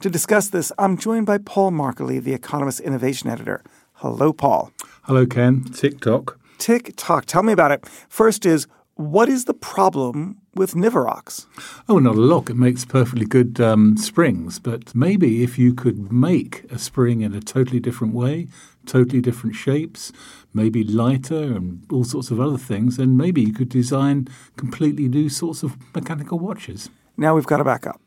To 0.00 0.10
discuss 0.10 0.48
this, 0.48 0.72
I'm 0.78 0.98
joined 0.98 1.24
by 1.24 1.38
Paul 1.38 1.70
Markillie, 1.70 2.22
the 2.22 2.34
Economist 2.34 2.80
Innovation 2.80 3.30
Editor. 3.30 3.62
Hello, 3.94 4.34
Paul. 4.34 4.72
Hello, 5.04 5.24
Ken. 5.24 5.64
TikTok. 5.64 6.38
TikTok. 6.58 7.24
Tell 7.24 7.42
me 7.42 7.52
about 7.54 7.72
it. 7.72 7.86
First 8.10 8.44
is 8.44 8.66
what 8.96 9.30
is 9.30 9.46
the 9.46 9.54
problem 9.54 10.42
with 10.56 10.74
Nivarox? 10.74 11.46
Oh, 11.88 11.98
not 11.98 12.16
a 12.16 12.20
lock. 12.20 12.50
It 12.50 12.56
makes 12.56 12.84
perfectly 12.84 13.26
good 13.26 13.60
um, 13.60 13.96
springs, 13.96 14.58
but 14.58 14.94
maybe 14.94 15.42
if 15.42 15.58
you 15.58 15.74
could 15.74 16.12
make 16.12 16.64
a 16.72 16.78
spring 16.78 17.20
in 17.20 17.34
a 17.34 17.40
totally 17.40 17.78
different 17.78 18.14
way, 18.14 18.48
totally 18.86 19.20
different 19.20 19.54
shapes, 19.54 20.12
maybe 20.52 20.82
lighter 20.82 21.42
and 21.42 21.84
all 21.92 22.04
sorts 22.04 22.30
of 22.30 22.40
other 22.40 22.58
things, 22.58 22.96
then 22.96 23.16
maybe 23.16 23.42
you 23.42 23.52
could 23.52 23.68
design 23.68 24.28
completely 24.56 25.08
new 25.08 25.28
sorts 25.28 25.62
of 25.62 25.76
mechanical 25.94 26.38
watches. 26.38 26.90
Now 27.16 27.34
we've 27.34 27.46
got 27.46 27.58
to 27.58 27.64
back 27.64 27.86
up. 27.86 28.00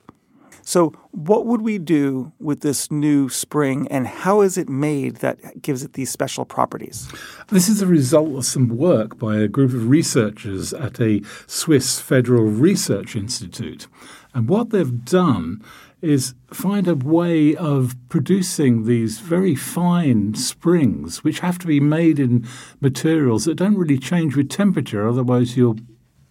So, 0.70 0.94
what 1.10 1.48
would 1.48 1.64
we 1.64 1.80
do 1.80 2.32
with 2.38 2.62
this 2.62 2.92
new 2.92 3.28
spring, 3.28 3.88
and 3.88 4.06
how 4.06 4.42
is 4.42 4.56
it 4.56 4.70
made 4.70 5.16
that 5.16 5.64
gives 5.64 5.82
it 5.82 5.94
these 5.94 6.12
special 6.12 6.46
properties? 6.46 7.12
This 7.48 7.70
is 7.70 7.82
a 7.82 7.88
result 7.88 8.38
of 8.38 8.46
some 8.46 8.78
work 8.78 9.18
by 9.18 9.38
a 9.38 9.48
group 9.48 9.74
of 9.74 9.90
researchers 9.90 10.72
at 10.72 11.02
a 11.02 11.24
Swiss 11.48 12.00
Federal 12.00 12.44
Research 12.44 13.16
Institute. 13.16 13.88
And 14.36 14.48
what 14.48 14.70
they've 14.70 15.04
done 15.04 15.64
is 16.04 16.36
find 16.54 16.88
a 16.88 16.94
way 16.94 17.56
of 17.56 17.96
producing 18.08 18.86
these 18.86 19.18
very 19.18 19.56
fine 19.56 20.36
springs, 20.36 21.24
which 21.24 21.40
have 21.40 21.58
to 21.58 21.66
be 21.66 21.80
made 21.80 22.20
in 22.20 22.48
materials 22.80 23.46
that 23.46 23.56
don't 23.56 23.76
really 23.76 23.98
change 23.98 24.36
with 24.36 24.52
temperature, 24.52 25.10
otherwise, 25.10 25.58
you'll 25.58 25.80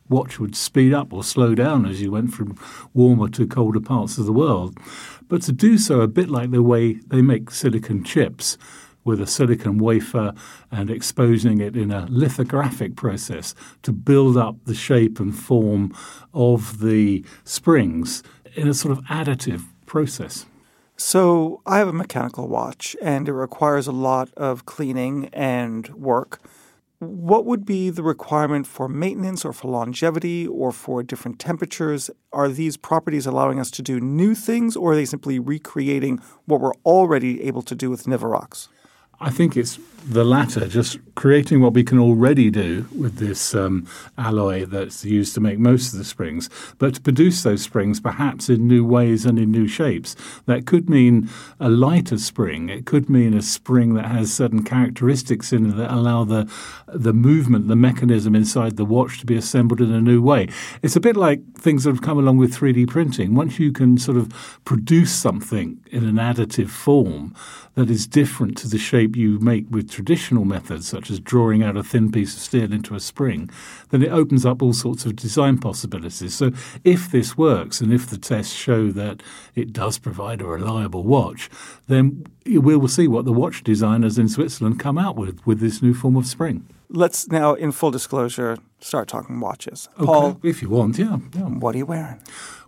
watch 0.09 0.39
would 0.39 0.57
speed 0.57 0.93
up 0.93 1.13
or 1.13 1.23
slow 1.23 1.55
down 1.55 1.87
as 1.87 2.01
you 2.01 2.11
went 2.11 2.33
from 2.33 2.57
warmer 2.95 3.29
to 3.29 3.47
colder 3.47 3.81
parts 3.81 4.19
of 4.19 4.27
the 4.27 4.33
world. 4.33 4.79
But 5.29 5.43
to 5.43 5.53
do 5.53 5.79
so 5.79 6.01
a 6.01 6.09
bit 6.09 6.29
like 6.29 6.51
the 6.51 6.63
way 6.63 6.95
they 6.95 7.23
make 7.23 7.51
silicon 7.51 8.05
chips 8.05 8.57
with 9.05 9.21
a 9.21 9.27
silicon 9.27 9.79
wafer 9.79 10.35
and 10.71 10.91
exposing 10.91 11.61
it 11.61 11.77
in 11.77 11.91
a 11.91 12.07
lithographic 12.11 12.95
process 12.95 13.55
to 13.83 13.93
build 13.93 14.37
up 14.37 14.57
the 14.65 14.75
shape 14.75 15.19
and 15.19 15.35
form 15.35 15.95
of 16.35 16.81
the 16.81 17.25
springs 17.45 18.23
in 18.55 18.69
a 18.69 18.75
sort 18.75 18.97
of 18.97 19.03
additive 19.05 19.65
process. 19.87 20.47
So, 21.01 21.63
I 21.65 21.79
have 21.79 21.89
a 21.89 21.93
mechanical 21.93 22.49
watch 22.49 22.97
and 23.01 23.29
it 23.29 23.33
requires 23.33 23.87
a 23.87 23.93
lot 23.93 24.31
of 24.37 24.67
cleaning 24.67 25.31
and 25.33 25.89
work 25.91 26.41
what 27.01 27.47
would 27.47 27.65
be 27.65 27.91
the 27.91 28.03
requirement 28.03 28.67
for 28.67 28.89
maintenance 28.89 29.45
or 29.45 29.53
for 29.53 29.71
longevity 29.71 30.47
or 30.47 30.73
for 30.73 31.03
different 31.03 31.39
temperatures? 31.39 32.11
Are 32.33 32.49
these 32.49 32.77
properties 32.77 33.27
allowing 33.27 33.61
us 33.61 33.71
to 33.73 33.83
do 33.83 34.01
new 34.01 34.35
things 34.35 34.77
or 34.77 34.93
are 34.93 34.97
they 34.97 35.05
simply 35.05 35.39
recreating 35.39 36.21
what 36.47 36.61
we're 36.61 36.75
already 36.85 37.43
able 37.43 37.63
to 37.63 37.77
do 37.77 37.89
with 37.89 38.05
Nivarox? 38.05 38.69
I 39.21 39.31
think 39.31 39.57
it's 39.57 39.79
the 40.05 40.25
latter, 40.25 40.67
just 40.69 40.99
creating 41.17 41.61
what 41.61 41.75
we 41.75 41.83
can 41.83 41.99
already 41.99 42.51
do 42.51 42.87
with 42.97 43.17
this 43.17 43.55
um, 43.55 43.87
alloy 44.17 44.65
that's 44.65 45.05
used 45.05 45.35
to 45.35 45.41
make 45.41 45.59
most 45.59 45.93
of 45.93 45.99
the 45.99 46.05
springs, 46.05 46.49
but 46.79 46.95
to 46.95 47.01
produce 47.01 47.43
those 47.43 47.63
springs 47.63 48.01
perhaps 48.01 48.49
in 48.49 48.69
new 48.69 48.85
ways 48.85 49.27
and 49.27 49.39
in 49.39 49.51
new 49.51 49.67
shapes. 49.67 50.15
That 50.47 50.67
could 50.67 50.89
mean 50.89 51.29
a 51.59 51.69
lighter 51.69 52.17
spring. 52.19 52.69
It 52.69 52.87
could 52.87 53.11
mean 53.11 53.35
a 53.35 53.43
spring 53.43 53.95
that 53.95 54.07
has 54.07 54.33
certain 54.33 54.63
characteristics 54.63 55.53
in 55.53 55.67
it 55.67 55.77
that 55.77 55.93
allow 55.93 56.25
the 56.25 56.51
the 56.87 57.13
movement, 57.13 57.69
the 57.69 57.77
mechanism 57.77 58.35
inside 58.35 58.77
the 58.77 58.85
watch 58.85 59.19
to 59.19 59.27
be 59.27 59.37
assembled 59.37 59.81
in 59.81 59.93
a 59.93 60.01
new 60.01 60.23
way. 60.23 60.49
It's 60.81 60.97
a 60.97 61.01
bit 61.01 61.17
like 61.17 61.43
things 61.55 61.85
that 61.85 61.91
have 61.91 62.03
come 62.03 62.19
along 62.19 62.39
with 62.39 62.55
3D 62.55 62.89
printing. 62.89 63.35
Once 63.35 63.59
you 63.59 63.73
can 63.73 63.99
sort 63.99 64.17
of 64.17 64.33
produce 64.65 65.13
something 65.13 65.81
in 65.91 66.05
an 66.05 66.15
additive 66.15 66.71
form 66.71 67.35
that 67.75 67.91
is 67.91 68.07
different 68.07 68.57
to 68.59 68.69
the 68.69 68.79
shape 68.79 69.08
you 69.17 69.39
make 69.41 69.67
with 69.71 69.91
traditional 69.91 70.45
methods, 70.45 70.89
such 70.89 71.11
as 71.11 71.21
drawing 71.21 71.63
out 71.63 71.77
a 71.77 71.83
thin 71.83 72.11
piece 72.11 72.35
of 72.35 72.41
steel 72.41 72.73
into 72.73 72.95
a 72.95 73.01
spring, 73.01 73.51
then 73.91 74.03
it 74.03 74.11
opens 74.11 74.45
up 74.47 74.63
all 74.63 74.73
sorts 74.73 75.05
of 75.07 75.17
design 75.17 75.59
possibilities. 75.59 76.35
So, 76.35 76.53
if 76.85 77.11
this 77.11 77.37
works 77.37 77.81
and 77.81 77.93
if 77.93 78.07
the 78.07 78.19
tests 78.19 78.55
show 78.55 78.91
that 78.93 79.23
it 79.55 79.73
does 79.73 79.99
provide 79.99 80.41
a 80.41 80.47
reliable 80.47 81.05
watch, 81.05 81.51
then 81.87 82.27
we 82.47 82.77
will 82.77 82.89
see 82.89 83.09
what 83.09 83.25
the 83.25 83.33
watch 83.33 83.63
designers 83.63 84.19
in 84.19 84.29
Switzerland 84.29 84.81
come 84.81 84.99
out 84.99 85.17
with 85.17 85.45
with 85.47 85.61
this 85.61 85.83
new 85.83 85.95
form 85.95 86.17
of 86.17 86.27
spring. 86.27 86.67
Let's 86.91 87.29
now, 87.29 87.55
in 87.55 87.73
full 87.73 87.91
disclosure, 87.91 88.57
start 88.81 89.09
talking 89.09 89.41
watches. 89.41 89.89
Okay, 89.97 90.07
Paul, 90.07 90.41
if 90.43 90.63
you 90.63 90.71
want, 90.71 90.99
yeah, 90.99 91.19
yeah. 91.35 91.43
What 91.43 91.75
are 91.75 91.79
you 91.79 91.87
wearing? 91.87 92.21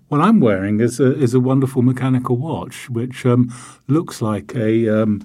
What 0.09 0.21
I'm 0.21 0.41
wearing 0.41 0.81
is 0.81 0.99
a, 0.99 1.17
is 1.17 1.35
a 1.35 1.41
wonderful 1.41 1.83
mechanical 1.83 2.37
watch, 2.37 2.91
which 2.91 3.25
um, 3.25 3.55
looks 3.87 4.21
like 4.21 4.55
a 4.57 5.03
um, 5.03 5.25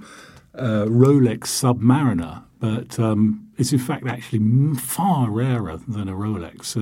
uh, 0.58 0.86
Rolex 0.88 1.46
Submariner, 1.46 2.44
but 2.60 3.00
um, 3.00 3.48
it's 3.58 3.72
in 3.74 3.80
fact 3.80 4.06
actually 4.08 4.76
far 4.76 5.30
rarer 5.30 5.78
than 5.88 6.08
a 6.08 6.14
Rolex 6.14 6.74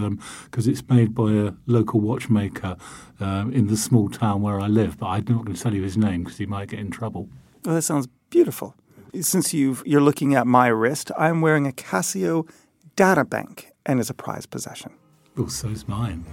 because 0.46 0.68
um, 0.68 0.72
it's 0.72 0.88
made 0.89 1.13
by 1.13 1.32
a 1.32 1.51
local 1.65 2.00
watchmaker 2.00 2.77
uh, 3.20 3.46
in 3.51 3.68
the 3.68 3.77
small 3.77 4.10
town 4.10 4.42
where 4.42 4.60
I 4.60 4.68
live. 4.68 4.98
But 4.98 5.08
I'm 5.08 5.25
not 5.27 5.46
going 5.46 5.56
to 5.56 5.62
tell 5.62 5.74
you 5.74 5.84
his 5.84 5.98
name 5.98 6.24
because 6.24 6.38
he 6.38 6.46
might 6.46 6.70
get 6.70 6.80
in 6.80 6.92
trouble. 6.92 7.30
Oh, 7.65 7.74
that 7.74 7.82
sounds 7.84 8.08
beautiful. 8.30 8.75
Since 9.20 9.53
you 9.53 9.77
are 9.86 10.01
looking 10.01 10.34
at 10.36 10.48
my 10.48 10.68
wrist, 10.68 11.12
I'm 11.18 11.42
wearing 11.42 11.68
a 11.68 11.72
Casio 11.72 12.50
data 12.96 13.24
bank 13.24 13.72
and 13.86 14.00
is 14.00 14.10
a 14.10 14.13
prized 14.13 14.50
possession. 14.50 14.94
Oh, 15.38 15.46
is 15.46 15.88
mine. 15.88 16.25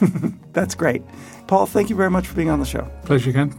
That's 0.52 0.74
great. 0.74 1.02
Paul, 1.46 1.66
thank 1.66 1.90
you 1.90 1.96
very 1.96 2.10
much 2.10 2.26
for 2.26 2.34
being 2.34 2.50
on 2.50 2.58
the 2.58 2.66
show. 2.66 2.90
Pleasure, 3.04 3.32
Ken. 3.32 3.54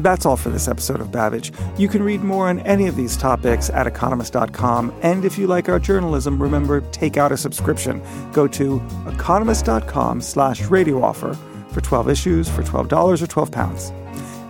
That's 0.00 0.26
all 0.26 0.36
for 0.36 0.50
this 0.50 0.68
episode 0.68 1.00
of 1.00 1.12
Babbage. 1.12 1.52
You 1.78 1.88
can 1.88 2.02
read 2.02 2.22
more 2.22 2.48
on 2.48 2.60
any 2.60 2.86
of 2.86 2.96
these 2.96 3.16
topics 3.16 3.70
at 3.70 3.86
economist.com. 3.86 4.92
And 5.02 5.24
if 5.24 5.38
you 5.38 5.46
like 5.46 5.68
our 5.68 5.78
journalism, 5.78 6.42
remember, 6.42 6.80
take 6.92 7.16
out 7.16 7.32
a 7.32 7.36
subscription. 7.36 8.02
Go 8.32 8.48
to 8.48 8.82
economist.com 9.06 10.20
slash 10.20 10.62
radio 10.62 11.02
offer 11.02 11.38
for 11.70 11.80
12 11.80 12.08
issues 12.08 12.48
for 12.48 12.62
$12 12.62 13.22
or 13.22 13.26
12 13.26 13.50
pounds. 13.50 13.92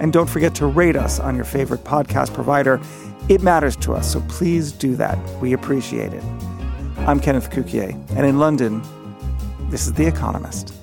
And 0.00 0.12
don't 0.12 0.28
forget 0.28 0.54
to 0.56 0.66
rate 0.66 0.96
us 0.96 1.20
on 1.20 1.36
your 1.36 1.44
favorite 1.44 1.84
podcast 1.84 2.34
provider. 2.34 2.80
It 3.28 3.42
matters 3.42 3.76
to 3.76 3.92
us, 3.92 4.12
so 4.12 4.20
please 4.22 4.72
do 4.72 4.96
that. 4.96 5.18
We 5.40 5.52
appreciate 5.52 6.12
it. 6.12 6.24
I'm 6.98 7.20
Kenneth 7.20 7.50
Cukier, 7.50 7.92
and 8.16 8.26
in 8.26 8.38
London, 8.38 8.82
this 9.70 9.86
is 9.86 9.92
The 9.92 10.06
Economist. 10.06 10.74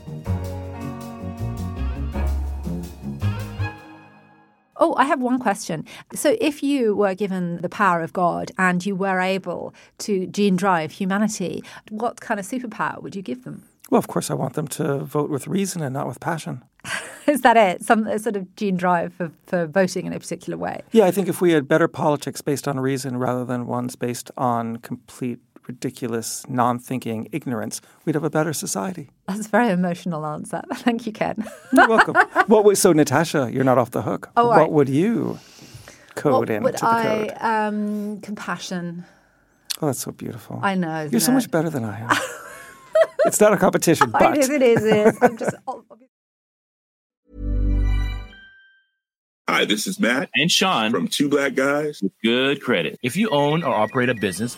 I 4.99 5.05
have 5.05 5.21
one 5.21 5.39
question. 5.39 5.85
So, 6.13 6.35
if 6.41 6.61
you 6.61 6.93
were 6.93 7.15
given 7.15 7.61
the 7.61 7.69
power 7.69 8.01
of 8.01 8.11
God 8.11 8.51
and 8.57 8.85
you 8.85 8.95
were 8.95 9.21
able 9.21 9.73
to 9.99 10.27
gene 10.27 10.57
drive 10.57 10.91
humanity, 10.91 11.63
what 11.89 12.19
kind 12.19 12.39
of 12.39 12.45
superpower 12.45 13.01
would 13.01 13.15
you 13.15 13.21
give 13.21 13.45
them? 13.45 13.63
Well, 13.89 13.97
of 13.97 14.07
course, 14.07 14.29
I 14.29 14.33
want 14.35 14.53
them 14.53 14.67
to 14.67 14.99
vote 14.99 15.29
with 15.29 15.47
reason 15.47 15.81
and 15.81 15.93
not 15.93 16.05
with 16.05 16.19
passion. 16.19 16.63
Is 17.27 17.41
that 17.41 17.57
it? 17.57 17.81
Some 17.81 18.05
sort 18.19 18.35
of 18.35 18.55
gene 18.55 18.75
drive 18.75 19.13
for, 19.13 19.31
for 19.47 19.65
voting 19.67 20.05
in 20.05 20.13
a 20.13 20.19
particular 20.19 20.57
way? 20.57 20.81
Yeah, 20.91 21.05
I 21.05 21.11
think 21.11 21.27
if 21.27 21.41
we 21.41 21.53
had 21.53 21.67
better 21.67 21.87
politics 21.87 22.41
based 22.41 22.67
on 22.67 22.79
reason 22.79 23.17
rather 23.17 23.45
than 23.45 23.67
ones 23.67 23.95
based 23.95 24.31
on 24.37 24.77
complete 24.77 25.39
ridiculous, 25.69 26.43
non 26.49 26.79
thinking 26.79 27.29
ignorance, 27.31 27.79
we'd 28.03 28.15
have 28.15 28.23
a 28.25 28.29
better 28.29 28.51
society. 28.51 29.09
That's 29.27 29.45
a 29.45 29.49
very 29.49 29.69
emotional 29.69 30.25
answer. 30.25 30.61
Thank 30.73 31.05
you, 31.05 31.13
Ken. 31.13 31.45
You're 31.71 31.87
welcome. 31.95 32.15
what 32.47 32.65
would, 32.65 32.77
so, 32.77 32.91
Natasha, 32.91 33.49
you're 33.53 33.63
not 33.63 33.77
off 33.77 33.91
the 33.91 34.01
hook. 34.01 34.29
Oh, 34.35 34.47
what 34.47 34.57
right. 34.57 34.71
would 34.71 34.89
you 34.89 35.39
code 36.15 36.33
what 36.33 36.49
into 36.49 36.63
would 36.63 36.73
the 36.75 36.85
I, 36.85 37.03
code? 37.03 37.37
um, 37.39 38.21
compassion. 38.21 39.05
Oh, 39.81 39.85
that's 39.85 39.99
so 39.99 40.11
beautiful. 40.11 40.59
I 40.61 40.75
know. 40.75 41.01
You're 41.03 41.11
so 41.21 41.31
isn't 41.31 41.33
much 41.35 41.51
better 41.51 41.69
than 41.69 41.85
I 41.85 41.99
am. 42.01 42.17
it's 43.25 43.39
not 43.39 43.53
a 43.53 43.57
competition, 43.57 44.09
but 44.11 44.35
it 44.35 44.39
is, 44.39 44.49
it 44.49 44.61
is, 44.61 44.83
it 44.83 45.07
is. 45.07 45.17
I'm 45.21 45.37
just, 45.37 45.55
Hi, 49.47 49.65
this 49.65 49.87
is 49.87 49.99
Matt 49.99 50.29
and 50.35 50.51
Sean 50.51 50.91
from 50.91 51.07
Two 51.07 51.27
Black 51.29 51.55
Guys. 51.55 52.01
with 52.03 52.11
good 52.23 52.61
credit. 52.61 52.99
If 53.01 53.15
you 53.15 53.29
own 53.29 53.63
or 53.63 53.73
operate 53.73 54.09
a 54.09 54.13
business, 54.15 54.57